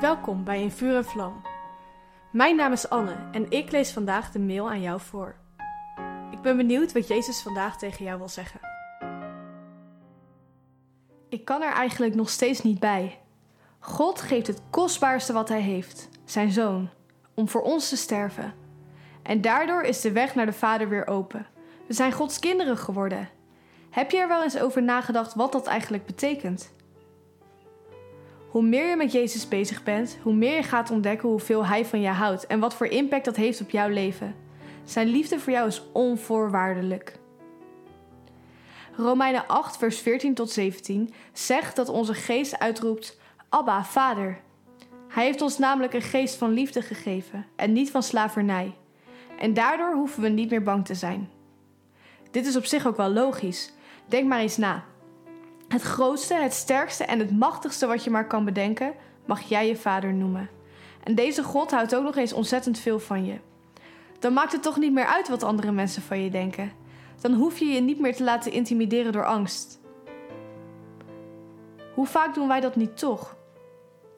[0.00, 1.42] Welkom bij In Vuur en Vlam.
[2.32, 5.34] Mijn naam is Anne en ik lees vandaag de mail aan jou voor.
[6.30, 8.60] Ik ben benieuwd wat Jezus vandaag tegen jou wil zeggen.
[11.28, 13.20] Ik kan er eigenlijk nog steeds niet bij.
[13.78, 16.90] God geeft het kostbaarste wat hij heeft, zijn zoon,
[17.34, 18.54] om voor ons te sterven.
[19.22, 21.46] En daardoor is de weg naar de Vader weer open.
[21.86, 23.28] We zijn Gods kinderen geworden.
[23.90, 26.72] Heb je er wel eens over nagedacht wat dat eigenlijk betekent?
[28.54, 32.00] Hoe meer je met Jezus bezig bent, hoe meer je gaat ontdekken hoeveel Hij van
[32.00, 34.34] je houdt en wat voor impact dat heeft op jouw leven.
[34.84, 37.18] Zijn liefde voor jou is onvoorwaardelijk.
[38.96, 44.40] Romeinen 8, vers 14 tot 17 zegt dat onze geest uitroept: Abba, Vader.
[45.08, 48.74] Hij heeft ons namelijk een geest van liefde gegeven en niet van slavernij.
[49.38, 51.30] En daardoor hoeven we niet meer bang te zijn.
[52.30, 53.72] Dit is op zich ook wel logisch.
[54.08, 54.84] Denk maar eens na.
[55.74, 59.76] Het grootste, het sterkste en het machtigste wat je maar kan bedenken, mag jij je
[59.76, 60.48] vader noemen.
[61.02, 63.36] En deze God houdt ook nog eens ontzettend veel van je.
[64.18, 66.72] Dan maakt het toch niet meer uit wat andere mensen van je denken.
[67.20, 69.80] Dan hoef je je niet meer te laten intimideren door angst.
[71.94, 73.36] Hoe vaak doen wij dat niet toch?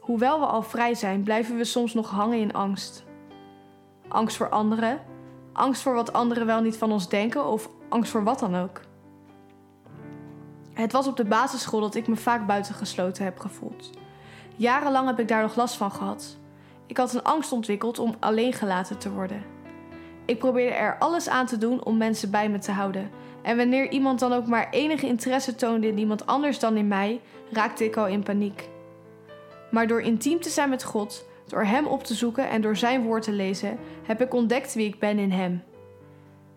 [0.00, 3.04] Hoewel we al vrij zijn, blijven we soms nog hangen in angst.
[4.08, 5.00] Angst voor anderen,
[5.52, 8.80] angst voor wat anderen wel niet van ons denken of angst voor wat dan ook.
[10.72, 13.90] Het was op de basisschool dat ik me vaak buitengesloten heb gevoeld.
[14.56, 16.36] Jarenlang heb ik daar nog last van gehad.
[16.86, 19.42] Ik had een angst ontwikkeld om alleen gelaten te worden.
[20.24, 23.10] Ik probeerde er alles aan te doen om mensen bij me te houden.
[23.42, 27.20] En wanneer iemand dan ook maar enige interesse toonde in iemand anders dan in mij,
[27.50, 28.68] raakte ik al in paniek.
[29.70, 33.02] Maar door intiem te zijn met God, door Hem op te zoeken en door Zijn
[33.02, 35.62] woord te lezen, heb ik ontdekt wie ik ben in Hem.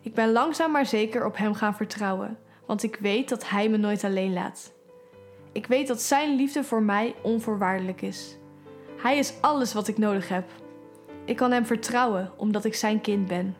[0.00, 3.76] Ik ben langzaam maar zeker op Hem gaan vertrouwen want ik weet dat Hij me
[3.76, 4.72] nooit alleen laat.
[5.52, 8.36] Ik weet dat Zijn liefde voor mij onvoorwaardelijk is.
[8.96, 10.50] Hij is alles wat ik nodig heb.
[11.24, 13.56] Ik kan Hem vertrouwen omdat ik Zijn kind ben.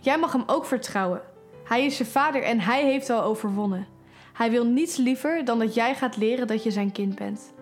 [0.00, 1.22] Jij mag Hem ook vertrouwen.
[1.64, 3.86] Hij is je vader en Hij heeft al overwonnen.
[4.32, 7.52] Hij wil niets liever dan dat jij gaat leren dat je Zijn kind bent.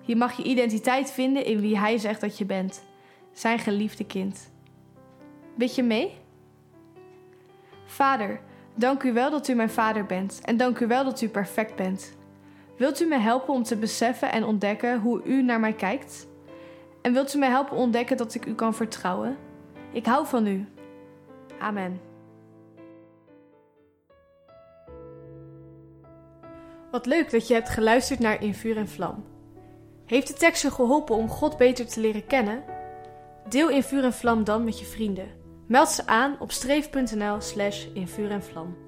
[0.00, 2.84] Je mag je identiteit vinden in wie Hij zegt dat je bent.
[3.32, 4.50] Zijn geliefde kind.
[5.54, 6.18] Bid je mee?
[7.86, 8.40] Vader,
[8.78, 11.76] Dank u wel dat u mijn vader bent en dank u wel dat u perfect
[11.76, 12.16] bent.
[12.76, 16.26] Wilt u me helpen om te beseffen en ontdekken hoe u naar mij kijkt?
[17.02, 19.36] En wilt u me helpen ontdekken dat ik u kan vertrouwen?
[19.92, 20.66] Ik hou van u.
[21.58, 22.00] Amen.
[26.90, 29.24] Wat leuk dat je hebt geluisterd naar In Vuur en Vlam.
[30.06, 32.64] Heeft de tekst je geholpen om God beter te leren kennen?
[33.48, 35.45] Deel In Vuur en Vlam dan met je vrienden.
[35.66, 38.85] Meld ze aan op streef.nl slash in vuur en vlam.